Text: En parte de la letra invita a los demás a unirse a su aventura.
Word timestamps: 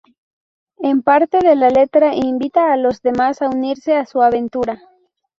En 0.79 1.03
parte 1.03 1.37
de 1.43 1.55
la 1.55 1.69
letra 1.69 2.15
invita 2.15 2.73
a 2.73 2.75
los 2.75 3.03
demás 3.03 3.43
a 3.43 3.49
unirse 3.49 3.95
a 3.95 4.07
su 4.07 4.23
aventura. 4.23 4.81